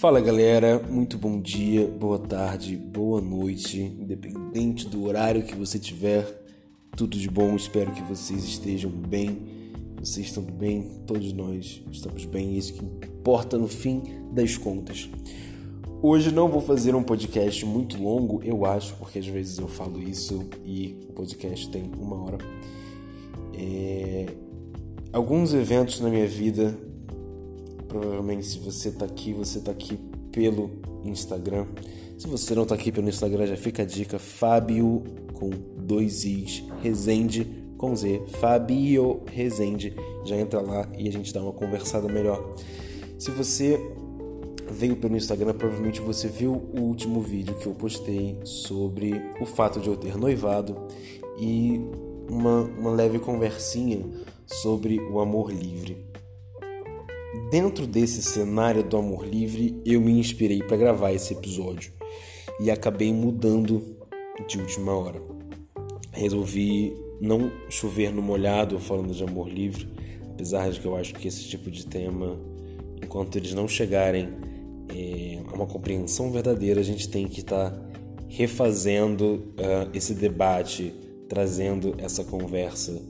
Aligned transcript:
Fala 0.00 0.18
galera, 0.18 0.78
muito 0.78 1.18
bom 1.18 1.38
dia, 1.38 1.86
boa 1.86 2.18
tarde, 2.18 2.74
boa 2.74 3.20
noite, 3.20 3.78
independente 3.78 4.88
do 4.88 5.04
horário 5.04 5.42
que 5.42 5.54
você 5.54 5.78
tiver, 5.78 6.26
tudo 6.96 7.18
de 7.18 7.28
bom, 7.28 7.54
espero 7.54 7.92
que 7.92 8.00
vocês 8.04 8.42
estejam 8.44 8.90
bem, 8.90 9.36
vocês 10.00 10.28
estão 10.28 10.42
bem, 10.42 11.02
todos 11.06 11.34
nós 11.34 11.82
estamos 11.92 12.24
bem, 12.24 12.56
isso 12.56 12.72
que 12.72 12.82
importa 12.82 13.58
no 13.58 13.68
fim 13.68 14.02
das 14.32 14.56
contas. 14.56 15.06
Hoje 16.00 16.32
não 16.32 16.48
vou 16.48 16.62
fazer 16.62 16.94
um 16.94 17.02
podcast 17.02 17.66
muito 17.66 18.02
longo, 18.02 18.42
eu 18.42 18.64
acho, 18.64 18.96
porque 18.96 19.18
às 19.18 19.26
vezes 19.26 19.58
eu 19.58 19.68
falo 19.68 20.00
isso 20.00 20.48
e 20.64 20.96
o 21.10 21.12
podcast 21.12 21.68
tem 21.68 21.90
uma 21.98 22.16
hora. 22.24 22.38
É... 23.52 24.28
Alguns 25.12 25.52
eventos 25.52 26.00
na 26.00 26.08
minha 26.08 26.26
vida 26.26 26.74
Provavelmente, 27.90 28.46
se 28.46 28.58
você 28.60 28.90
está 28.90 29.04
aqui, 29.04 29.32
você 29.32 29.58
está 29.58 29.72
aqui 29.72 29.98
pelo 30.30 30.70
Instagram. 31.04 31.66
Se 32.16 32.28
você 32.28 32.54
não 32.54 32.62
está 32.62 32.76
aqui 32.76 32.92
pelo 32.92 33.08
Instagram, 33.08 33.48
já 33.48 33.56
fica 33.56 33.82
a 33.82 33.84
dica: 33.84 34.16
Fábio 34.16 35.02
com 35.34 35.50
dois 35.76 36.24
Is, 36.24 36.62
Rezende 36.80 37.44
com 37.76 37.96
Z, 37.96 38.22
Fabio 38.40 39.22
Rezende. 39.26 39.92
Já 40.24 40.36
entra 40.36 40.60
lá 40.60 40.86
e 40.96 41.08
a 41.08 41.12
gente 41.12 41.34
dá 41.34 41.42
uma 41.42 41.52
conversada 41.52 42.06
melhor. 42.06 42.54
Se 43.18 43.32
você 43.32 43.80
veio 44.70 44.94
pelo 44.94 45.16
Instagram, 45.16 45.52
provavelmente 45.54 46.00
você 46.00 46.28
viu 46.28 46.52
o 46.72 46.82
último 46.82 47.20
vídeo 47.20 47.56
que 47.56 47.66
eu 47.66 47.74
postei 47.74 48.38
sobre 48.44 49.20
o 49.40 49.46
fato 49.46 49.80
de 49.80 49.88
eu 49.88 49.96
ter 49.96 50.16
noivado 50.16 50.76
e 51.40 51.80
uma, 52.30 52.60
uma 52.60 52.90
leve 52.92 53.18
conversinha 53.18 54.06
sobre 54.46 55.00
o 55.00 55.18
amor 55.18 55.50
livre. 55.50 56.09
Dentro 57.48 57.86
desse 57.86 58.22
cenário 58.22 58.82
do 58.82 58.96
amor 58.96 59.24
livre, 59.24 59.80
eu 59.86 60.00
me 60.00 60.10
inspirei 60.18 60.58
para 60.58 60.76
gravar 60.76 61.12
esse 61.12 61.32
episódio 61.32 61.92
e 62.58 62.70
acabei 62.72 63.12
mudando 63.12 63.96
de 64.48 64.58
última 64.58 64.92
hora. 64.92 65.22
Resolvi 66.10 66.92
não 67.20 67.52
chover 67.68 68.12
no 68.12 68.20
molhado 68.20 68.80
falando 68.80 69.14
de 69.14 69.22
amor 69.22 69.48
livre, 69.48 69.88
apesar 70.28 70.70
de 70.70 70.80
que 70.80 70.86
eu 70.86 70.96
acho 70.96 71.14
que 71.14 71.28
esse 71.28 71.44
tipo 71.44 71.70
de 71.70 71.86
tema, 71.86 72.36
enquanto 73.00 73.36
eles 73.36 73.54
não 73.54 73.68
chegarem 73.68 74.28
é, 74.88 75.38
a 75.46 75.54
uma 75.54 75.66
compreensão 75.66 76.32
verdadeira, 76.32 76.80
a 76.80 76.84
gente 76.84 77.08
tem 77.08 77.28
que 77.28 77.40
estar 77.40 77.70
tá 77.70 77.90
refazendo 78.28 79.54
uh, 79.56 79.90
esse 79.94 80.14
debate, 80.14 80.92
trazendo 81.28 81.94
essa 81.98 82.24
conversa 82.24 83.00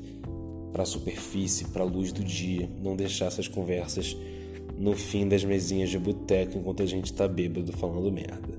para 0.72 0.82
a 0.82 0.86
superfície, 0.86 1.66
para 1.66 1.82
a 1.82 1.86
luz 1.86 2.12
do 2.12 2.22
dia, 2.22 2.68
não 2.82 2.96
deixar 2.96 3.26
essas 3.26 3.48
conversas 3.48 4.16
no 4.78 4.96
fim 4.96 5.28
das 5.28 5.44
mesinhas 5.44 5.90
de 5.90 5.98
boteco 5.98 6.58
enquanto 6.58 6.82
a 6.82 6.86
gente 6.86 7.12
tá 7.12 7.28
bêbado 7.28 7.72
falando 7.72 8.10
merda. 8.10 8.58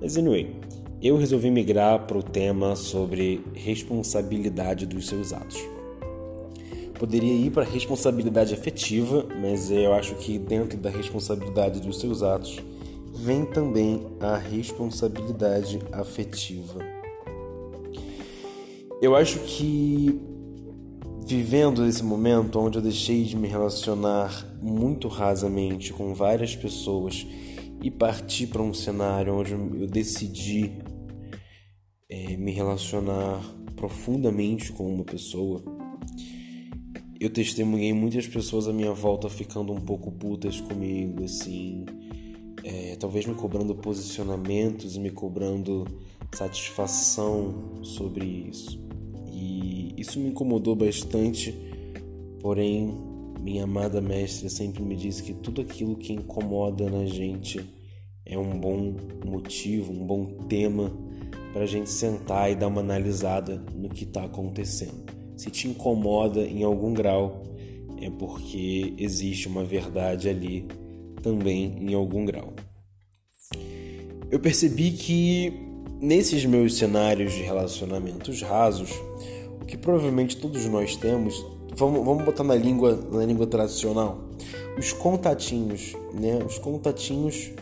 Mas 0.00 0.16
anyway, 0.16 0.54
eu 1.02 1.16
resolvi 1.16 1.50
migrar 1.50 2.06
para 2.06 2.18
o 2.18 2.22
tema 2.22 2.76
sobre 2.76 3.40
responsabilidade 3.54 4.86
dos 4.86 5.06
seus 5.06 5.32
atos. 5.32 5.58
Poderia 6.98 7.32
ir 7.32 7.50
para 7.50 7.64
responsabilidade 7.64 8.52
afetiva, 8.52 9.24
mas 9.40 9.70
eu 9.70 9.92
acho 9.94 10.16
que 10.16 10.38
dentro 10.38 10.76
da 10.78 10.90
responsabilidade 10.90 11.80
dos 11.80 12.00
seus 12.00 12.22
atos 12.22 12.58
vem 13.14 13.44
também 13.44 14.02
a 14.20 14.36
responsabilidade 14.36 15.78
afetiva. 15.92 16.80
Eu 19.00 19.14
acho 19.14 19.38
que 19.40 20.20
vivendo 21.28 21.84
esse 21.84 22.02
momento 22.02 22.58
onde 22.58 22.78
eu 22.78 22.82
deixei 22.82 23.22
de 23.22 23.36
me 23.36 23.46
relacionar 23.46 24.46
muito 24.62 25.08
rasamente 25.08 25.92
com 25.92 26.14
várias 26.14 26.56
pessoas 26.56 27.26
e 27.82 27.90
parti 27.90 28.46
para 28.46 28.62
um 28.62 28.72
cenário 28.72 29.34
onde 29.34 29.52
eu 29.52 29.86
decidi 29.86 30.72
é, 32.08 32.34
me 32.38 32.50
relacionar 32.50 33.42
profundamente 33.76 34.72
com 34.72 34.90
uma 34.90 35.04
pessoa, 35.04 35.62
eu 37.20 37.28
testemunhei 37.28 37.92
muitas 37.92 38.26
pessoas 38.26 38.66
à 38.66 38.72
minha 38.72 38.94
volta 38.94 39.28
ficando 39.28 39.70
um 39.70 39.80
pouco 39.82 40.10
putas 40.10 40.62
comigo, 40.62 41.24
assim, 41.24 41.84
é, 42.64 42.96
talvez 42.96 43.26
me 43.26 43.34
cobrando 43.34 43.74
posicionamentos 43.74 44.96
e 44.96 44.98
me 44.98 45.10
cobrando 45.10 45.84
satisfação 46.32 47.82
sobre 47.82 48.24
isso. 48.24 48.80
E 49.30 49.77
isso 50.00 50.20
me 50.20 50.28
incomodou 50.28 50.74
bastante, 50.74 51.54
porém, 52.40 52.94
minha 53.40 53.64
amada 53.64 54.00
mestra 54.00 54.48
sempre 54.48 54.82
me 54.82 54.96
disse 54.96 55.22
que 55.22 55.32
tudo 55.32 55.60
aquilo 55.60 55.96
que 55.96 56.12
incomoda 56.12 56.88
na 56.90 57.06
gente 57.06 57.60
é 58.24 58.38
um 58.38 58.58
bom 58.58 58.94
motivo, 59.24 59.92
um 59.92 60.04
bom 60.04 60.26
tema 60.48 60.92
para 61.52 61.62
a 61.62 61.66
gente 61.66 61.90
sentar 61.90 62.50
e 62.50 62.54
dar 62.54 62.68
uma 62.68 62.80
analisada 62.80 63.62
no 63.74 63.88
que 63.88 64.04
está 64.04 64.24
acontecendo. 64.24 65.04
Se 65.36 65.50
te 65.50 65.68
incomoda 65.68 66.40
em 66.40 66.62
algum 66.62 66.92
grau, 66.92 67.42
é 68.00 68.10
porque 68.10 68.94
existe 68.98 69.48
uma 69.48 69.64
verdade 69.64 70.28
ali 70.28 70.66
também 71.22 71.76
em 71.80 71.94
algum 71.94 72.24
grau. 72.24 72.52
Eu 74.30 74.38
percebi 74.38 74.92
que 74.92 75.68
Nesses 76.00 76.44
meus 76.44 76.76
cenários 76.76 77.32
de 77.32 77.42
relacionamentos 77.42 78.40
rasos, 78.40 78.88
que 79.68 79.76
provavelmente 79.76 80.36
todos 80.38 80.64
nós 80.64 80.96
temos, 80.96 81.44
vamos, 81.76 82.04
vamos 82.04 82.24
botar 82.24 82.42
na 82.42 82.54
língua, 82.54 82.98
na 83.12 83.24
língua 83.24 83.46
tradicional, 83.46 84.18
os 84.78 84.92
contatinhos, 84.92 85.94
né? 86.12 86.42
Os 86.44 86.58
contatinhos 86.58 87.52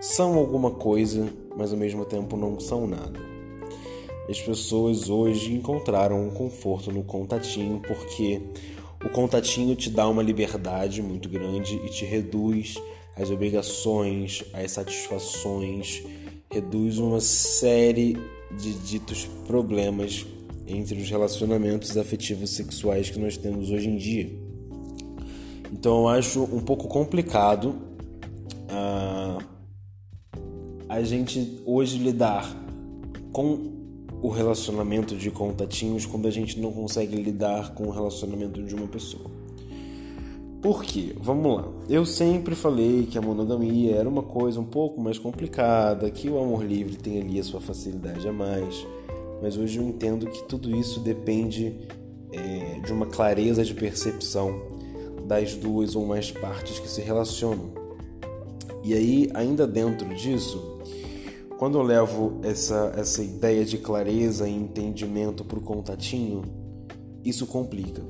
são 0.00 0.38
alguma 0.38 0.70
coisa, 0.70 1.28
mas 1.56 1.72
ao 1.72 1.78
mesmo 1.78 2.04
tempo 2.04 2.36
não 2.36 2.58
são 2.60 2.86
nada. 2.86 3.18
As 4.28 4.40
pessoas 4.40 5.10
hoje 5.10 5.52
encontraram 5.52 6.24
um 6.24 6.30
conforto 6.30 6.92
no 6.92 7.02
contatinho 7.02 7.80
porque 7.80 8.40
o 9.04 9.08
contatinho 9.08 9.74
te 9.74 9.90
dá 9.90 10.08
uma 10.08 10.22
liberdade 10.22 11.02
muito 11.02 11.28
grande 11.28 11.80
e 11.84 11.88
te 11.88 12.04
reduz 12.04 12.80
as 13.16 13.28
obrigações, 13.28 14.44
as 14.52 14.70
satisfações, 14.70 16.04
reduz 16.48 16.98
uma 16.98 17.20
série 17.20 18.16
de 18.56 18.72
ditos 18.74 19.24
problemas 19.46 20.24
entre 20.70 21.00
os 21.00 21.10
relacionamentos 21.10 21.96
afetivos 21.96 22.50
sexuais 22.50 23.10
que 23.10 23.18
nós 23.18 23.36
temos 23.36 23.70
hoje 23.70 23.88
em 23.88 23.96
dia. 23.96 24.30
Então 25.72 26.00
eu 26.00 26.08
acho 26.08 26.42
um 26.42 26.60
pouco 26.60 26.88
complicado 26.88 27.76
uh, 28.70 29.44
a 30.88 31.02
gente 31.02 31.60
hoje 31.64 31.98
lidar 31.98 32.56
com 33.32 33.78
o 34.22 34.28
relacionamento 34.28 35.16
de 35.16 35.30
contatinhos 35.30 36.04
quando 36.04 36.26
a 36.28 36.30
gente 36.30 36.60
não 36.60 36.72
consegue 36.72 37.16
lidar 37.16 37.72
com 37.74 37.84
o 37.84 37.90
relacionamento 37.90 38.62
de 38.62 38.74
uma 38.74 38.86
pessoa. 38.86 39.30
Por 40.60 40.84
quê? 40.84 41.14
Vamos 41.18 41.56
lá. 41.56 41.68
Eu 41.88 42.04
sempre 42.04 42.54
falei 42.54 43.06
que 43.06 43.16
a 43.16 43.22
monogamia 43.22 43.96
era 43.96 44.06
uma 44.06 44.22
coisa 44.22 44.60
um 44.60 44.64
pouco 44.64 45.00
mais 45.00 45.18
complicada, 45.18 46.10
que 46.10 46.28
o 46.28 46.38
amor 46.38 46.62
livre 46.62 46.96
tem 46.96 47.18
ali 47.18 47.40
a 47.40 47.44
sua 47.44 47.62
facilidade 47.62 48.28
a 48.28 48.32
mais, 48.32 48.86
mas 49.42 49.56
hoje 49.56 49.78
eu 49.78 49.84
entendo 49.84 50.26
que 50.26 50.44
tudo 50.44 50.74
isso 50.74 51.00
depende 51.00 51.74
é, 52.32 52.80
de 52.84 52.92
uma 52.92 53.06
clareza 53.06 53.64
de 53.64 53.74
percepção 53.74 54.60
das 55.26 55.54
duas 55.54 55.94
ou 55.94 56.06
mais 56.06 56.30
partes 56.30 56.78
que 56.78 56.88
se 56.88 57.00
relacionam. 57.00 57.70
E 58.82 58.94
aí, 58.94 59.30
ainda 59.34 59.66
dentro 59.66 60.08
disso, 60.14 60.78
quando 61.58 61.78
eu 61.78 61.82
levo 61.82 62.40
essa, 62.42 62.92
essa 62.96 63.22
ideia 63.22 63.64
de 63.64 63.78
clareza 63.78 64.48
e 64.48 64.54
entendimento 64.54 65.44
para 65.44 65.58
o 65.58 65.62
contatinho, 65.62 66.42
isso 67.24 67.46
complica. 67.46 68.02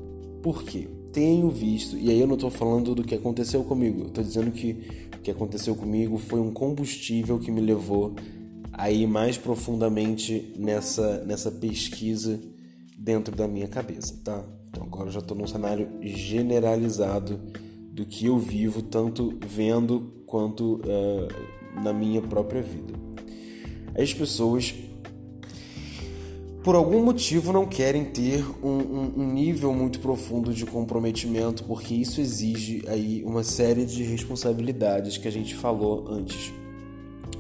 Por 0.43 0.63
quê? 0.63 0.89
tenho 1.13 1.51
visto, 1.51 1.97
e 1.97 2.11
aí 2.11 2.21
eu 2.21 2.27
não 2.27 2.35
estou 2.35 2.51
falando 2.51 2.95
do 2.95 3.03
que 3.03 3.15
aconteceu 3.15 3.65
comigo, 3.65 4.07
estou 4.07 4.23
dizendo 4.23 4.51
que 4.51 5.09
o 5.17 5.21
que 5.21 5.31
aconteceu 5.31 5.75
comigo 5.75 6.19
foi 6.19 6.41
um 6.41 6.53
combustível 6.53 7.39
que 7.39 7.51
me 7.51 7.61
levou 7.61 8.15
a 8.81 8.91
ir 8.91 9.07
mais 9.07 9.37
profundamente 9.37 10.55
nessa, 10.57 11.23
nessa 11.27 11.51
pesquisa 11.51 12.41
dentro 12.97 13.37
da 13.37 13.47
minha 13.47 13.69
cabeça, 13.69 14.19
tá? 14.25 14.43
Então 14.71 14.85
agora 14.85 15.09
eu 15.09 15.13
já 15.13 15.19
estou 15.19 15.37
num 15.37 15.47
cenário 15.47 15.87
generalizado 16.01 17.39
do 17.93 18.07
que 18.07 18.25
eu 18.25 18.39
vivo, 18.39 18.81
tanto 18.81 19.39
vendo 19.47 20.25
quanto 20.25 20.77
uh, 20.77 21.83
na 21.83 21.93
minha 21.93 22.23
própria 22.23 22.63
vida. 22.63 22.95
As 23.95 24.15
pessoas 24.15 24.75
por 26.65 26.75
algum 26.75 27.05
motivo 27.05 27.53
não 27.53 27.67
querem 27.67 28.07
ter 28.07 28.43
um, 28.63 28.69
um, 28.69 29.13
um, 29.19 29.33
nível 29.33 29.75
muito 29.75 30.01
profundo 30.01 30.55
de 30.55 30.65
comprometimento, 30.65 31.65
porque 31.65 31.95
isso 31.95 32.19
exige 32.19 32.83
aí 32.87 33.23
uma 33.27 33.43
série 33.43 33.85
de 33.85 34.03
responsabilidades 34.05 35.19
que 35.19 35.29
a 35.29 35.33
gente 35.33 35.55
falou 35.55 36.09
antes. 36.09 36.51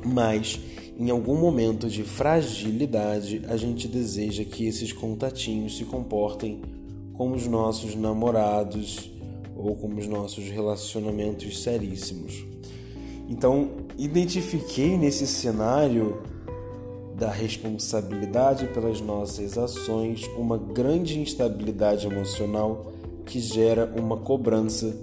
Mas 0.04 0.58
em 1.00 1.08
algum 1.08 1.34
momento 1.34 1.88
de 1.88 2.02
fragilidade, 2.02 3.40
a 3.48 3.56
gente 3.56 3.88
deseja 3.88 4.44
que 4.44 4.66
esses 4.66 4.92
contatinhos 4.92 5.78
se 5.78 5.86
comportem 5.86 6.60
como 7.14 7.34
os 7.34 7.46
nossos 7.46 7.94
namorados 7.94 9.10
ou 9.56 9.74
como 9.76 9.98
os 9.98 10.06
nossos 10.06 10.50
relacionamentos 10.50 11.62
seríssimos. 11.62 12.44
Então, 13.30 13.70
identifiquei 13.96 14.98
nesse 14.98 15.26
cenário 15.26 16.22
da 17.16 17.30
responsabilidade 17.30 18.66
pelas 18.66 19.00
nossas 19.00 19.56
ações 19.56 20.28
uma 20.36 20.58
grande 20.58 21.18
instabilidade 21.18 22.06
emocional 22.06 22.92
que 23.24 23.40
gera 23.40 23.90
uma 23.98 24.18
cobrança 24.18 24.94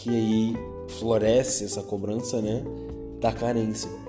que 0.00 0.10
aí 0.10 0.56
floresce 0.88 1.64
essa 1.64 1.82
cobrança, 1.84 2.40
né, 2.40 2.64
da 3.20 3.32
carência. 3.32 4.05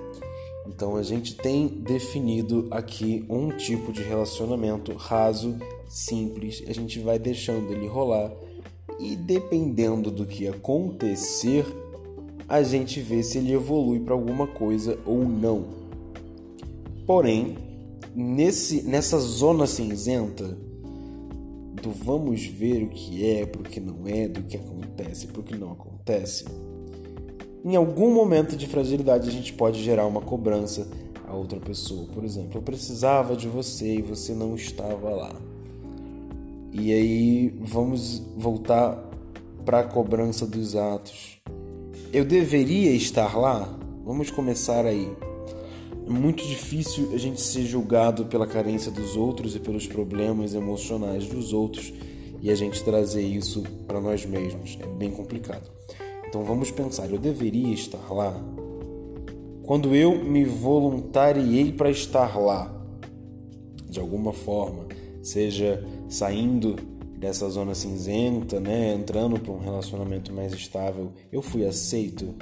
Então 0.68 0.96
a 0.96 1.02
gente 1.02 1.34
tem 1.34 1.66
definido 1.66 2.68
aqui 2.70 3.24
um 3.28 3.48
tipo 3.48 3.90
de 3.90 4.02
relacionamento 4.02 4.92
raso, 4.92 5.56
simples, 5.88 6.62
a 6.68 6.72
gente 6.72 7.00
vai 7.00 7.18
deixando 7.18 7.72
ele 7.72 7.86
rolar 7.86 8.30
e 9.00 9.16
dependendo 9.16 10.10
do 10.10 10.26
que 10.26 10.46
acontecer, 10.46 11.64
a 12.48 12.62
gente 12.62 13.00
vê 13.00 13.22
se 13.22 13.38
ele 13.38 13.52
evolui 13.52 14.00
para 14.00 14.14
alguma 14.14 14.46
coisa 14.46 14.98
ou 15.06 15.26
não. 15.26 15.66
Porém, 17.06 17.56
nesse, 18.14 18.82
nessa 18.82 19.18
zona 19.18 19.66
cinzenta 19.66 20.44
do 21.80 21.90
vamos 21.90 22.44
ver 22.44 22.82
o 22.82 22.88
que 22.88 23.24
é, 23.24 23.46
para 23.46 23.60
o 23.60 23.64
que 23.64 23.80
não 23.80 24.06
é, 24.06 24.28
do 24.28 24.42
que 24.42 24.56
acontece, 24.56 25.28
para 25.28 25.40
o 25.40 25.44
que 25.44 25.56
não 25.56 25.72
acontece, 25.72 26.44
em 27.68 27.76
algum 27.76 28.10
momento 28.10 28.56
de 28.56 28.66
fragilidade 28.66 29.28
a 29.28 29.32
gente 29.32 29.52
pode 29.52 29.82
gerar 29.82 30.06
uma 30.06 30.22
cobrança 30.22 30.88
a 31.28 31.34
outra 31.34 31.60
pessoa. 31.60 32.06
Por 32.14 32.24
exemplo, 32.24 32.52
eu 32.54 32.62
precisava 32.62 33.36
de 33.36 33.46
você 33.46 33.96
e 33.96 34.02
você 34.02 34.32
não 34.32 34.54
estava 34.54 35.10
lá. 35.10 35.34
E 36.72 36.90
aí 36.94 37.54
vamos 37.60 38.22
voltar 38.34 39.04
para 39.66 39.80
a 39.80 39.84
cobrança 39.84 40.46
dos 40.46 40.74
atos. 40.74 41.38
Eu 42.10 42.24
deveria 42.24 42.92
estar 42.92 43.36
lá? 43.36 43.68
Vamos 44.02 44.30
começar 44.30 44.86
aí. 44.86 45.12
É 46.06 46.10
muito 46.10 46.42
difícil 46.46 47.10
a 47.12 47.18
gente 47.18 47.38
ser 47.38 47.66
julgado 47.66 48.24
pela 48.24 48.46
carência 48.46 48.90
dos 48.90 49.14
outros 49.14 49.54
e 49.54 49.60
pelos 49.60 49.86
problemas 49.86 50.54
emocionais 50.54 51.26
dos 51.26 51.52
outros 51.52 51.92
e 52.40 52.50
a 52.50 52.54
gente 52.54 52.82
trazer 52.82 53.20
isso 53.20 53.62
para 53.86 54.00
nós 54.00 54.24
mesmos. 54.24 54.78
É 54.80 54.86
bem 54.86 55.10
complicado. 55.10 55.77
Então 56.28 56.44
vamos 56.44 56.70
pensar: 56.70 57.10
eu 57.10 57.18
deveria 57.18 57.72
estar 57.72 58.12
lá? 58.12 58.34
Quando 59.64 59.94
eu 59.94 60.24
me 60.24 60.44
voluntariei 60.44 61.72
para 61.72 61.90
estar 61.90 62.38
lá, 62.38 62.74
de 63.88 64.00
alguma 64.00 64.32
forma, 64.32 64.86
seja 65.22 65.84
saindo 66.08 66.76
dessa 67.18 67.48
zona 67.50 67.74
cinzenta, 67.74 68.60
né, 68.60 68.94
entrando 68.94 69.38
para 69.40 69.52
um 69.52 69.58
relacionamento 69.58 70.32
mais 70.32 70.52
estável, 70.52 71.12
eu 71.32 71.42
fui 71.42 71.66
aceito? 71.66 72.34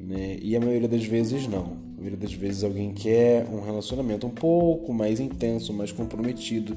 Né? 0.00 0.38
E 0.42 0.56
a 0.56 0.60
maioria 0.60 0.88
das 0.88 1.04
vezes 1.04 1.46
não 1.46 1.82
maioria 2.02 2.18
das 2.18 2.32
vezes 2.32 2.64
alguém 2.64 2.92
quer 2.92 3.46
um 3.48 3.60
relacionamento 3.60 4.26
um 4.26 4.30
pouco 4.30 4.92
mais 4.92 5.20
intenso, 5.20 5.72
mais 5.72 5.92
comprometido, 5.92 6.76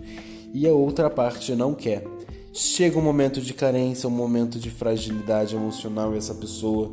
e 0.53 0.67
a 0.67 0.71
outra 0.71 1.09
parte 1.09 1.55
não 1.55 1.73
quer. 1.73 2.03
Chega 2.57 2.97
um 2.97 3.01
momento 3.01 3.41
de 3.41 3.53
carência, 3.53 4.07
um 4.07 4.13
momento 4.13 4.57
de 4.57 4.69
fragilidade 4.69 5.53
emocional 5.53 6.15
e 6.15 6.17
essa 6.17 6.33
pessoa, 6.33 6.89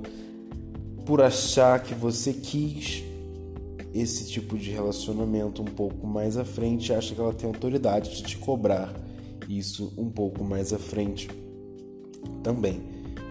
por 1.07 1.21
achar 1.21 1.81
que 1.81 1.95
você 1.95 2.33
quis 2.33 3.05
esse 3.95 4.27
tipo 4.29 4.59
de 4.59 4.73
relacionamento 4.73 5.63
um 5.63 5.67
pouco 5.67 6.05
mais 6.05 6.37
à 6.37 6.45
frente, 6.45 6.93
acha 6.93 7.15
que 7.15 7.21
ela 7.21 7.33
tem 7.33 7.47
autoridade 7.49 8.11
de 8.11 8.25
te 8.25 8.39
cobrar 8.39 8.93
isso 9.49 9.93
um 9.97 10.11
pouco 10.11 10.43
mais 10.43 10.73
à 10.73 10.81
frente 10.81 11.29
também. 12.43 12.83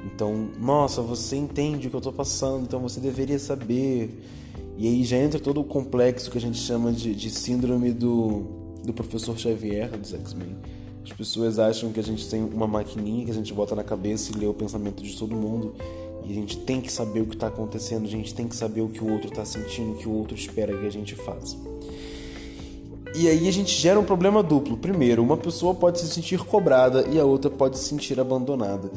Então, 0.05 0.51
nossa, 0.57 1.01
você 1.01 1.35
entende 1.35 1.87
o 1.87 1.89
que 1.89 1.95
eu 1.97 1.99
estou 1.99 2.13
passando, 2.13 2.63
então 2.63 2.79
você 2.79 3.01
deveria 3.01 3.39
saber. 3.39 4.23
E 4.77 4.87
aí 4.87 5.03
já 5.03 5.17
entra 5.17 5.37
todo 5.37 5.59
o 5.59 5.65
complexo 5.65 6.31
que 6.31 6.37
a 6.37 6.41
gente 6.41 6.59
chama 6.59 6.93
de, 6.93 7.13
de 7.13 7.29
síndrome 7.29 7.91
do, 7.91 8.45
do 8.85 8.93
professor 8.93 9.37
Xavier 9.37 9.89
dos 9.97 10.13
X-Men. 10.13 10.80
As 11.11 11.17
pessoas 11.17 11.59
acham 11.59 11.91
que 11.91 11.99
a 11.99 12.03
gente 12.03 12.27
tem 12.29 12.41
uma 12.41 12.65
maquininha 12.65 13.25
que 13.25 13.31
a 13.31 13.33
gente 13.33 13.53
bota 13.53 13.75
na 13.75 13.83
cabeça 13.83 14.31
e 14.31 14.39
lê 14.39 14.45
o 14.47 14.53
pensamento 14.53 15.03
de 15.03 15.15
todo 15.17 15.35
mundo. 15.35 15.75
E 16.23 16.31
a 16.31 16.33
gente 16.33 16.57
tem 16.59 16.79
que 16.79 16.91
saber 16.91 17.19
o 17.19 17.25
que 17.25 17.35
está 17.35 17.47
acontecendo, 17.47 18.05
a 18.05 18.09
gente 18.09 18.33
tem 18.33 18.47
que 18.47 18.55
saber 18.55 18.81
o 18.81 18.87
que 18.87 19.03
o 19.03 19.11
outro 19.11 19.27
está 19.27 19.43
sentindo, 19.43 19.91
o 19.91 19.95
que 19.95 20.07
o 20.07 20.13
outro 20.13 20.35
espera 20.35 20.75
que 20.75 20.85
a 20.87 20.89
gente 20.89 21.13
faça. 21.15 21.57
E 23.13 23.27
aí 23.27 23.45
a 23.45 23.51
gente 23.51 23.73
gera 23.73 23.99
um 23.99 24.05
problema 24.05 24.41
duplo. 24.41 24.77
Primeiro, 24.77 25.21
uma 25.21 25.35
pessoa 25.35 25.75
pode 25.75 25.99
se 25.99 26.07
sentir 26.07 26.39
cobrada 26.45 27.05
e 27.09 27.19
a 27.19 27.25
outra 27.25 27.51
pode 27.51 27.77
se 27.77 27.89
sentir 27.89 28.17
abandonada. 28.17 28.89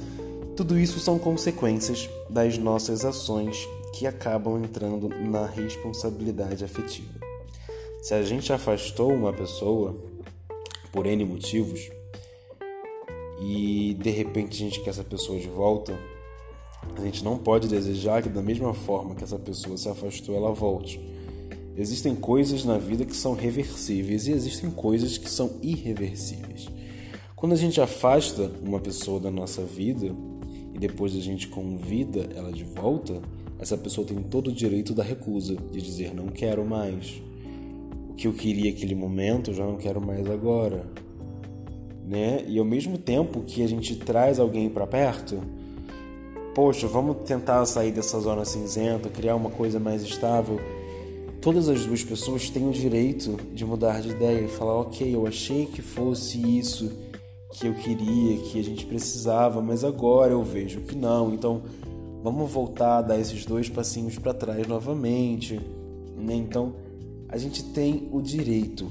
Tudo 0.57 0.79
isso 0.79 1.01
são 1.01 1.19
consequências 1.19 2.09
das 2.31 2.57
nossas 2.57 3.05
ações 3.05 3.69
que 3.93 4.07
acabam 4.07 4.63
entrando 4.63 5.09
na 5.09 5.47
responsabilidade 5.47 6.65
afetiva. 6.65 7.13
Se 8.03 8.15
a 8.15 8.23
gente 8.23 8.53
afastou 8.53 9.13
uma 9.13 9.33
pessoa 9.33 9.97
por 10.93 11.07
N 11.07 11.25
motivos 11.25 11.91
e 13.41 13.95
de 13.95 14.11
repente 14.11 14.55
a 14.55 14.67
gente 14.67 14.81
quer 14.81 14.91
essa 14.91 15.05
pessoa 15.05 15.39
de 15.39 15.49
volta, 15.49 15.99
a 16.97 17.01
gente 17.01 17.25
não 17.25 17.39
pode 17.39 17.69
desejar 17.69 18.23
que 18.23 18.29
da 18.29 18.43
mesma 18.43 18.75
forma 18.75 19.15
que 19.15 19.25
essa 19.25 19.39
pessoa 19.39 19.77
se 19.77 19.89
afastou, 19.89 20.35
ela 20.37 20.53
volte. 20.53 21.01
Existem 21.77 22.15
coisas 22.15 22.65
na 22.65 22.79
vida 22.79 23.05
que 23.05 23.17
são 23.17 23.35
reversíveis 23.35 24.29
e 24.29 24.33
existem 24.33 24.71
coisas 24.71 25.19
que 25.19 25.29
são 25.29 25.59
irreversíveis. 25.61 26.69
Quando 27.35 27.53
a 27.53 27.57
gente 27.57 27.81
afasta 27.81 28.51
uma 28.63 28.79
pessoa 28.79 29.19
da 29.19 29.31
nossa 29.31 29.63
vida 29.65 30.15
e 30.73 30.79
depois 30.79 31.17
a 31.17 31.21
gente 31.21 31.49
convida 31.49 32.29
ela 32.35 32.53
de 32.53 32.63
volta, 32.63 33.21
essa 33.59 33.77
pessoa 33.77 34.07
tem 34.07 34.23
todo 34.23 34.49
o 34.49 34.53
direito 34.53 34.95
da 34.95 35.03
recusa, 35.03 35.57
de 35.57 35.83
dizer 35.83 36.15
não 36.15 36.29
quero 36.29 36.65
mais. 36.65 37.21
O 38.09 38.15
que 38.15 38.29
eu 38.29 38.33
queria 38.33 38.71
aquele 38.71 38.95
momento, 38.95 39.51
eu 39.51 39.55
já 39.55 39.67
não 39.67 39.77
quero 39.77 40.01
mais 40.01 40.29
agora. 40.31 40.87
Né? 42.15 42.45
E 42.47 42.61
ao 42.61 42.65
mesmo 42.65 42.97
tempo 42.97 43.41
que 43.41 43.61
a 43.61 43.67
gente 43.67 43.97
traz 43.97 44.39
alguém 44.39 44.71
para 44.71 44.87
perto, 44.87 45.43
poxa, 46.55 46.87
vamos 46.87 47.17
tentar 47.27 47.67
sair 47.67 47.91
dessa 47.91 48.21
zona 48.21 48.45
cinzenta, 48.45 49.09
criar 49.09 49.35
uma 49.35 49.51
coisa 49.51 49.81
mais 49.81 50.05
estável. 50.05 50.61
Todas 51.41 51.69
as 51.69 51.85
duas 51.85 52.05
pessoas 52.05 52.49
têm 52.49 52.69
o 52.69 52.73
direito 52.73 53.37
de 53.53 53.65
mudar 53.65 54.01
de 54.01 54.11
ideia 54.11 54.43
e 54.43 54.49
falar: 54.49 54.75
ok, 54.75 55.13
eu 55.13 55.27
achei 55.27 55.67
que 55.67 55.83
fosse 55.83 56.39
isso 56.57 56.93
que 57.51 57.67
eu 57.67 57.75
queria, 57.75 58.39
que 58.45 58.61
a 58.61 58.63
gente 58.63 58.87
precisava, 58.87 59.61
mas 59.61 59.83
agora 59.83 60.31
eu 60.31 60.43
vejo 60.45 60.83
que 60.83 60.95
não. 60.95 61.35
Então, 61.35 61.63
vamos 62.23 62.49
voltar 62.49 62.99
a 62.99 63.03
dar 63.03 63.19
esses 63.19 63.45
dois 63.45 63.69
passinhos 63.69 64.21
para 64.21 64.33
trás 64.33 64.65
novamente. 64.69 65.61
Né? 66.17 66.37
Então, 66.37 66.77
a 67.29 67.37
gente 67.37 67.65
tem 67.73 68.09
o 68.13 68.23
direito 68.23 68.89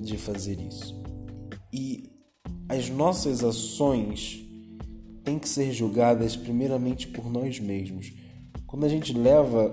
de 0.00 0.16
fazer 0.16 0.58
isso. 0.58 1.01
E 1.72 2.10
as 2.68 2.90
nossas 2.90 3.42
ações 3.42 4.44
têm 5.24 5.38
que 5.38 5.48
ser 5.48 5.72
julgadas 5.72 6.36
primeiramente 6.36 7.08
por 7.08 7.30
nós 7.30 7.58
mesmos. 7.58 8.12
Quando 8.66 8.84
a 8.84 8.88
gente 8.88 9.12
leva 9.16 9.70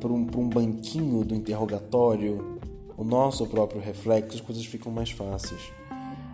para 0.00 0.12
um, 0.12 0.26
um 0.36 0.48
banquinho 0.48 1.24
do 1.24 1.34
interrogatório 1.34 2.54
o 2.96 3.02
nosso 3.02 3.46
próprio 3.46 3.80
reflexo, 3.80 4.36
as 4.36 4.40
coisas 4.40 4.64
ficam 4.64 4.92
mais 4.92 5.10
fáceis. 5.10 5.60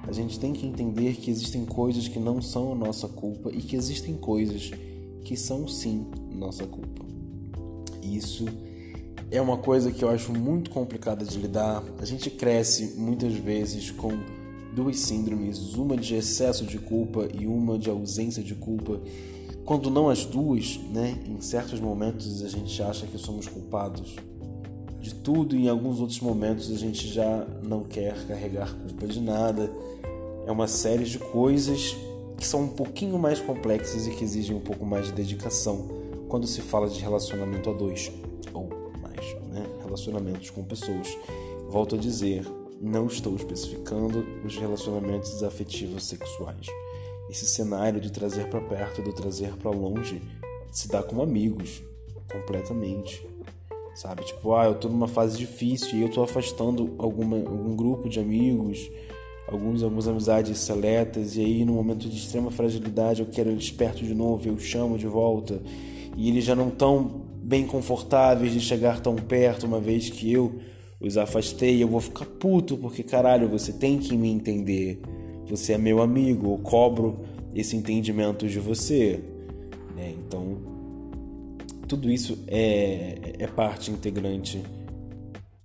A 0.07 0.13
gente 0.13 0.39
tem 0.39 0.53
que 0.53 0.67
entender 0.67 1.15
que 1.15 1.31
existem 1.31 1.65
coisas 1.65 2.09
que 2.09 2.19
não 2.19 2.43
são 2.43 2.73
a 2.73 2.75
nossa 2.75 3.09
culpa 3.09 3.51
e 3.51 3.63
que 3.63 3.77
existem 3.77 4.17
coisas 4.17 4.71
que 5.25 5.37
são 5.37 5.67
sim 5.67 6.07
nossa 6.33 6.67
culpa. 6.67 7.05
Isso 8.03 8.47
é 8.49 8.70
uma 9.39 9.59
coisa 9.59 9.93
que 9.93 10.03
eu 10.03 10.09
acho 10.09 10.33
muito 10.33 10.71
complicada 10.71 11.23
de 11.23 11.39
lidar. 11.39 11.85
A 11.99 12.07
gente 12.07 12.31
cresce 12.31 12.95
muitas 12.97 13.35
vezes 13.35 13.91
com 13.91 14.19
duas 14.75 14.99
síndromes, 14.99 15.75
uma 15.75 15.95
de 15.95 16.15
excesso 16.15 16.65
de 16.65 16.79
culpa 16.79 17.29
e 17.39 17.47
uma 17.47 17.79
de 17.79 17.91
ausência 17.91 18.43
de 18.43 18.55
culpa. 18.55 18.99
Quando 19.67 19.91
não 19.91 20.09
as 20.09 20.25
duas, 20.25 20.81
né, 20.91 21.19
em 21.29 21.41
certos 21.43 21.79
momentos 21.79 22.43
a 22.43 22.49
gente 22.49 22.83
acha 22.83 23.07
que 23.07 23.19
somos 23.19 23.47
culpados 23.47 24.17
de 25.01 25.15
tudo 25.15 25.55
e 25.55 25.67
em 25.67 25.69
alguns 25.69 26.01
outros 26.01 26.21
momentos 26.21 26.73
a 26.73 26.77
gente 26.77 27.07
já 27.07 27.47
não 27.63 27.85
quer 27.85 28.27
carregar 28.27 28.75
culpa 28.75 29.07
de 29.07 29.21
nada 29.21 29.71
é 30.47 30.53
uma 30.53 30.67
série 30.67 31.05
de 31.05 31.19
coisas 31.19 31.97
que 32.37 32.47
são 32.47 32.65
um 32.65 32.69
pouquinho 32.69 33.19
mais 33.19 33.41
complexas 33.41 34.07
e 34.07 34.11
que 34.11 34.25
exigem 34.25 34.57
um 34.57 34.61
pouco 34.61 34.85
mais 34.85 35.07
de 35.07 35.13
dedicação 35.13 35.89
quando 36.29 36.47
se 36.47 36.61
fala 36.61 36.89
de 36.89 37.01
relacionamento 37.01 37.71
a 37.71 37.73
dois 37.73 38.11
ou? 38.53 38.80
Relacionamentos 39.91 40.51
com 40.51 40.63
pessoas. 40.63 41.19
Volto 41.69 41.97
a 41.97 41.99
dizer, 41.99 42.47
não 42.81 43.09
estou 43.09 43.35
especificando 43.35 44.25
os 44.45 44.57
relacionamentos 44.57 45.43
afetivos 45.43 46.05
sexuais. 46.05 46.69
Esse 47.29 47.45
cenário 47.45 48.01
de 48.01 48.13
trazer 48.13 48.49
para 48.49 48.61
perto, 48.61 49.03
do 49.03 49.13
trazer 49.13 49.57
para 49.57 49.73
longe, 49.73 50.23
se 50.71 50.87
dá 50.87 51.03
com 51.03 51.21
amigos, 51.21 51.83
completamente. 52.31 53.27
Sabe? 53.97 54.23
Tipo, 54.23 54.55
ah, 54.55 54.67
eu 54.67 54.77
tô 54.77 54.89
numa 54.89 55.09
fase 55.09 55.37
difícil 55.37 55.99
e 55.99 56.03
eu 56.03 56.09
tô 56.09 56.23
afastando 56.23 56.95
alguma, 56.97 57.37
algum 57.37 57.75
grupo 57.75 58.09
de 58.09 58.21
amigos 58.21 58.89
alguns, 59.49 59.83
algumas 59.83 60.07
amizades 60.07 60.57
seletas, 60.61 61.37
e 61.37 61.41
aí 61.41 61.65
no 61.65 61.73
momento 61.73 62.09
de 62.09 62.17
extrema 62.17 62.53
fragilidade 62.53 63.21
eu 63.21 63.27
quero 63.27 63.51
eles 63.51 63.69
perto 63.73 64.05
de 64.05 64.15
novo, 64.15 64.49
eu 64.49 64.57
chamo 64.61 64.97
de 64.97 65.09
volta. 65.09 65.61
e 66.17 66.29
eles 66.29 66.45
já 66.45 66.55
não 66.55 66.69
estão 66.69 67.29
bem 67.51 67.67
confortáveis 67.67 68.53
de 68.53 68.61
chegar 68.61 69.01
tão 69.01 69.17
perto, 69.17 69.67
uma 69.67 69.81
vez 69.81 70.09
que 70.09 70.33
eu 70.33 70.61
os 71.01 71.17
afastei, 71.17 71.83
eu 71.83 71.89
vou 71.89 72.01
ficar 72.01 72.25
puto 72.25 72.79
porque 72.79 73.03
caralho, 73.03 73.49
você 73.49 73.73
tem 73.73 73.99
que 73.99 74.17
me 74.17 74.31
entender. 74.31 75.01
Você 75.47 75.73
é 75.73 75.79
meu 75.79 76.01
amigo, 76.01 76.53
eu 76.55 76.59
cobro 76.59 77.25
esse 77.53 77.75
entendimento 77.75 78.47
de 78.47 78.61
você. 78.61 79.19
Né? 79.97 80.15
Então, 80.17 80.59
tudo 81.89 82.09
isso 82.09 82.39
é, 82.47 83.35
é 83.37 83.47
parte 83.49 83.91
integrante 83.91 84.63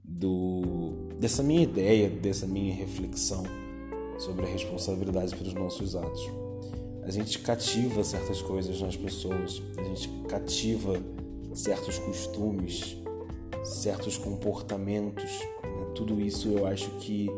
do, 0.04 1.12
dessa 1.20 1.44
minha 1.44 1.62
ideia, 1.62 2.10
dessa 2.10 2.48
minha 2.48 2.74
reflexão 2.74 3.44
sobre 4.18 4.48
a 4.48 4.50
responsabilidade 4.50 5.36
pelos 5.36 5.54
nossos 5.54 5.96
atos. 5.96 6.32
A 7.04 7.12
gente 7.12 7.38
cativa 7.38 8.04
certas 8.04 8.42
coisas 8.42 8.82
nas 8.82 8.98
pessoas, 8.98 9.62
a 9.78 9.84
gente 9.84 10.10
cativa 10.28 11.00
certos 11.56 11.98
costumes, 11.98 12.98
certos 13.64 14.18
comportamentos. 14.18 15.40
Né? 15.64 15.88
Tudo 15.96 16.20
isso 16.22 16.50
eu 16.50 16.68
acho 16.68 16.90
que 17.00 17.30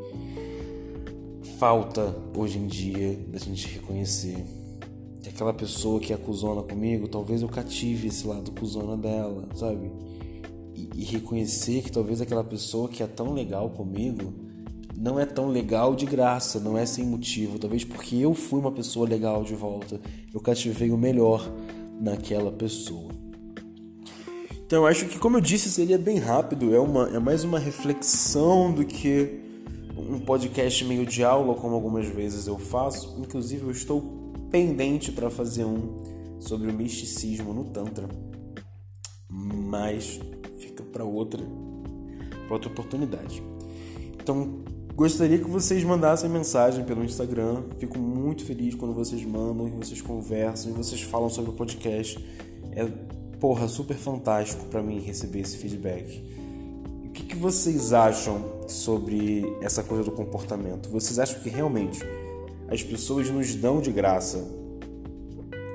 falta 1.58 2.16
hoje 2.36 2.58
em 2.58 2.68
dia 2.68 3.16
da 3.30 3.40
gente 3.40 3.68
reconhecer 3.68 4.44
que 5.22 5.30
aquela 5.30 5.54
pessoa 5.54 6.00
que 6.00 6.12
é 6.12 6.16
acusona 6.16 6.62
comigo, 6.64 7.08
talvez 7.08 7.42
eu 7.42 7.48
cative 7.50 8.08
esse 8.08 8.28
lado 8.28 8.52
acusona 8.56 8.96
dela, 8.98 9.48
sabe? 9.56 9.92
E, 10.76 10.90
e 10.96 11.04
reconhecer 11.04 11.84
que 11.84 11.92
talvez 11.92 12.22
aquela 12.22 12.44
pessoa 12.44 12.88
que 12.88 13.02
é 13.02 13.08
tão 13.08 13.34
legal 13.34 13.70
comigo 13.70 14.34
não 14.96 15.20
é 15.20 15.26
tão 15.26 15.48
legal 15.48 15.96
de 15.96 16.08
graça, 16.08 16.60
não 16.60 16.76
é 16.76 16.86
sem 16.86 17.06
motivo. 17.06 17.60
Talvez 17.60 17.84
porque 17.84 18.16
eu 18.16 18.34
fui 18.34 18.60
uma 18.60 18.72
pessoa 18.72 19.08
legal 19.08 19.44
de 19.44 19.54
volta, 19.54 20.02
eu 20.34 20.40
cativei 20.40 20.90
o 20.90 20.98
melhor 20.98 21.48
naquela 22.00 22.52
pessoa. 22.52 23.17
Então 24.68 24.80
eu 24.80 24.86
acho 24.86 25.06
que, 25.06 25.18
como 25.18 25.38
eu 25.38 25.42
disse, 25.42 25.72
seria 25.72 25.98
bem 25.98 26.18
rápido, 26.18 26.76
é, 26.76 26.80
uma, 26.80 27.08
é 27.16 27.20
mais 27.20 27.46
uma 27.46 27.58
reflexão 27.58 28.70
do 28.70 28.84
que 28.84 29.40
um 29.98 30.20
podcast 30.20 30.84
meio 30.84 31.06
de 31.06 31.24
aula, 31.24 31.56
como 31.56 31.74
algumas 31.74 32.06
vezes 32.06 32.48
eu 32.48 32.60
faço. 32.60 33.18
Inclusive, 33.18 33.64
eu 33.64 33.72
estou 33.72 34.34
pendente 34.52 35.10
para 35.10 35.30
fazer 35.30 35.64
um 35.64 36.38
sobre 36.42 36.70
o 36.70 36.74
misticismo 36.74 37.54
no 37.54 37.64
Tantra, 37.64 38.10
mas 39.30 40.20
fica 40.60 40.84
para 40.84 41.06
outra, 41.06 41.42
outra 42.50 42.70
oportunidade. 42.70 43.42
Então, 44.22 44.66
gostaria 44.94 45.38
que 45.38 45.50
vocês 45.50 45.82
mandassem 45.86 46.30
mensagem 46.30 46.84
pelo 46.84 47.06
Instagram. 47.06 47.64
Fico 47.80 47.98
muito 47.98 48.44
feliz 48.44 48.76
quando 48.76 48.94
vocês 48.94 49.24
mandam, 49.24 49.70
vocês 49.78 50.02
conversam, 50.02 50.72
e 50.72 50.74
vocês 50.74 51.02
falam 51.04 51.30
sobre 51.30 51.52
o 51.52 51.54
podcast. 51.54 52.20
É 52.74 52.86
porra, 53.40 53.68
super 53.68 53.96
fantástico 53.96 54.66
para 54.66 54.82
mim 54.82 55.00
receber 55.00 55.42
esse 55.42 55.58
feedback. 55.58 56.24
o 57.06 57.10
que, 57.10 57.24
que 57.24 57.36
vocês 57.36 57.94
acham 57.94 58.62
sobre 58.68 59.58
essa 59.62 59.84
coisa 59.84 60.04
do 60.04 60.12
comportamento? 60.12 60.90
Vocês 60.90 61.20
acham 61.20 61.40
que 61.42 61.50
realmente 61.50 62.00
as 62.68 62.84
pessoas 62.84 63.30
nos 63.30 63.56
dão 63.56 63.82
de 63.82 63.92
graça 63.92 64.46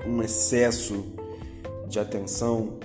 um 0.06 0.22
excesso 0.22 1.04
de 1.88 1.98
atenção, 1.98 2.78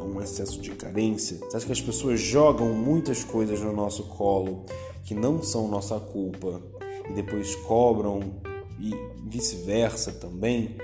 um 0.00 0.20
excesso 0.22 0.60
de 0.60 0.70
carência? 0.70 1.38
Você 1.38 1.56
acha 1.56 1.66
que 1.66 1.72
as 1.72 1.80
pessoas 1.80 2.20
jogam 2.20 2.72
muitas 2.72 3.24
coisas 3.24 3.60
no 3.60 3.72
nosso 3.72 4.04
colo 4.04 4.64
que 5.02 5.14
não 5.14 5.42
são 5.42 5.68
nossa 5.68 5.98
culpa 6.00 6.62
e 7.08 7.12
depois 7.12 7.54
cobram 7.56 8.40
e 8.78 8.90
vice-versa 9.26 10.12
também? 10.12 10.76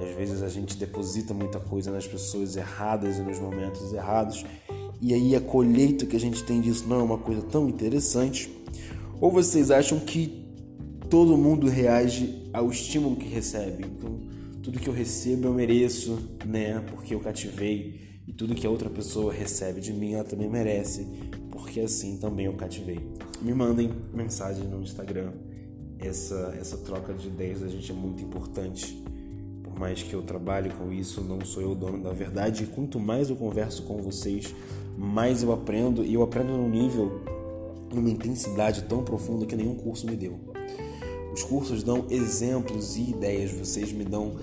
Às 0.00 0.14
vezes 0.16 0.42
a 0.42 0.48
gente 0.48 0.76
deposita 0.76 1.34
muita 1.34 1.58
coisa 1.58 1.90
nas 1.90 2.06
pessoas 2.06 2.56
erradas 2.56 3.18
e 3.18 3.20
nos 3.20 3.38
momentos 3.38 3.92
errados, 3.92 4.44
e 5.00 5.12
aí 5.12 5.34
a 5.34 5.40
colheita 5.40 6.06
que 6.06 6.16
a 6.16 6.20
gente 6.20 6.42
tem 6.44 6.60
disso 6.60 6.86
não 6.88 7.00
é 7.00 7.02
uma 7.02 7.18
coisa 7.18 7.42
tão 7.42 7.68
interessante. 7.68 8.50
Ou 9.20 9.30
vocês 9.30 9.70
acham 9.70 9.98
que 9.98 10.44
todo 11.08 11.36
mundo 11.36 11.68
reage 11.68 12.48
ao 12.52 12.70
estímulo 12.70 13.16
que 13.16 13.28
recebe? 13.28 13.84
Então, 13.84 14.20
tudo 14.62 14.78
que 14.78 14.88
eu 14.88 14.92
recebo 14.92 15.48
eu 15.48 15.54
mereço, 15.54 16.18
né? 16.44 16.80
Porque 16.90 17.14
eu 17.14 17.20
cativei. 17.20 18.08
E 18.26 18.32
tudo 18.32 18.54
que 18.54 18.66
a 18.66 18.70
outra 18.70 18.90
pessoa 18.90 19.32
recebe 19.32 19.80
de 19.80 19.92
mim, 19.92 20.14
ela 20.14 20.24
também 20.24 20.48
merece, 20.48 21.06
porque 21.50 21.80
assim 21.80 22.18
também 22.18 22.46
eu 22.46 22.52
cativei. 22.52 23.00
Me 23.40 23.54
mandem 23.54 23.90
mensagem 24.12 24.64
no 24.64 24.82
Instagram. 24.82 25.32
Essa, 25.98 26.56
essa 26.60 26.76
troca 26.76 27.14
de 27.14 27.28
ideias 27.28 27.62
a 27.62 27.68
gente 27.68 27.90
é 27.90 27.94
muito 27.94 28.22
importante 28.22 29.02
mais 29.78 30.02
que 30.02 30.12
eu 30.12 30.22
trabalhe 30.22 30.70
com 30.70 30.92
isso, 30.92 31.22
não 31.22 31.44
sou 31.44 31.62
eu 31.62 31.70
o 31.70 31.74
dono 31.74 32.02
da 32.02 32.12
verdade. 32.12 32.64
E 32.64 32.66
quanto 32.66 32.98
mais 32.98 33.30
eu 33.30 33.36
converso 33.36 33.84
com 33.84 34.02
vocês, 34.02 34.54
mais 34.96 35.42
eu 35.42 35.52
aprendo. 35.52 36.04
E 36.04 36.12
eu 36.12 36.22
aprendo 36.22 36.52
num 36.52 36.68
nível, 36.68 37.22
numa 37.92 38.10
intensidade 38.10 38.82
tão 38.82 39.04
profunda 39.04 39.46
que 39.46 39.54
nenhum 39.54 39.76
curso 39.76 40.06
me 40.06 40.16
deu. 40.16 40.38
Os 41.32 41.44
cursos 41.44 41.82
dão 41.82 42.06
exemplos 42.10 42.96
e 42.96 43.10
ideias, 43.10 43.52
vocês 43.52 43.92
me 43.92 44.04
dão. 44.04 44.36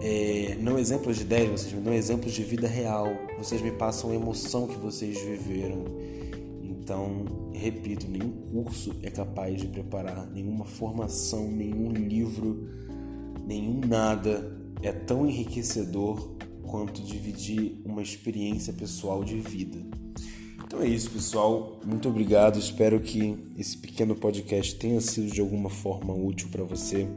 É, 0.00 0.56
não 0.60 0.78
exemplos 0.78 1.16
de 1.16 1.22
ideias, 1.22 1.60
vocês 1.60 1.72
me 1.72 1.80
dão 1.80 1.92
exemplos 1.92 2.32
de 2.32 2.44
vida 2.44 2.68
real. 2.68 3.08
Vocês 3.36 3.60
me 3.60 3.72
passam 3.72 4.12
a 4.12 4.14
emoção 4.14 4.68
que 4.68 4.76
vocês 4.76 5.20
viveram. 5.20 5.84
Então, 6.62 7.24
repito, 7.52 8.08
nenhum 8.08 8.30
curso 8.52 8.94
é 9.02 9.10
capaz 9.10 9.60
de 9.60 9.66
preparar, 9.66 10.30
nenhuma 10.32 10.64
formação, 10.64 11.50
nenhum 11.50 11.90
livro, 11.90 12.68
nenhum 13.44 13.80
nada 13.80 14.57
é 14.82 14.92
tão 14.92 15.26
enriquecedor 15.26 16.36
quanto 16.62 17.02
dividir 17.02 17.80
uma 17.84 18.02
experiência 18.02 18.72
pessoal 18.72 19.24
de 19.24 19.36
vida. 19.36 19.78
Então 20.64 20.82
é 20.82 20.86
isso, 20.86 21.10
pessoal. 21.10 21.80
Muito 21.84 22.08
obrigado. 22.08 22.58
Espero 22.58 23.00
que 23.00 23.38
esse 23.56 23.78
pequeno 23.78 24.14
podcast 24.14 24.74
tenha 24.74 25.00
sido 25.00 25.32
de 25.32 25.40
alguma 25.40 25.70
forma 25.70 26.12
útil 26.12 26.48
para 26.50 26.62
você. 26.62 27.08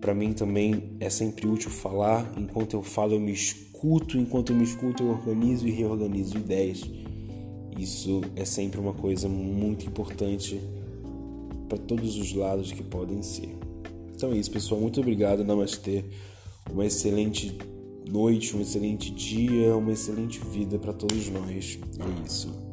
Para 0.00 0.12
mim 0.12 0.32
também 0.32 0.96
é 0.98 1.08
sempre 1.08 1.46
útil 1.46 1.70
falar. 1.70 2.32
Enquanto 2.36 2.74
eu 2.74 2.82
falo, 2.82 3.14
eu 3.14 3.20
me 3.20 3.32
escuto. 3.32 4.18
Enquanto 4.18 4.52
eu 4.52 4.56
me 4.56 4.64
escuto, 4.64 5.04
eu 5.04 5.10
organizo 5.10 5.68
e 5.68 5.70
reorganizo 5.70 6.36
ideias. 6.36 6.82
Isso 7.78 8.22
é 8.34 8.44
sempre 8.44 8.80
uma 8.80 8.92
coisa 8.92 9.28
muito 9.28 9.86
importante 9.86 10.60
para 11.68 11.78
todos 11.78 12.16
os 12.16 12.32
lados 12.34 12.72
que 12.72 12.82
podem 12.82 13.22
ser. 13.22 13.56
Então 14.12 14.32
é 14.32 14.36
isso, 14.36 14.50
pessoal. 14.50 14.80
Muito 14.80 15.00
obrigado. 15.00 15.44
Namastê 15.44 16.04
uma 16.72 16.86
excelente 16.86 17.56
noite, 18.10 18.56
um 18.56 18.60
excelente 18.60 19.10
dia, 19.10 19.76
uma 19.76 19.92
excelente 19.92 20.40
vida 20.40 20.78
para 20.78 20.92
todos 20.92 21.28
nós. 21.28 21.78
É 21.98 22.26
isso. 22.26 22.67